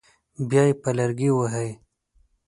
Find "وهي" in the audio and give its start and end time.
1.33-1.69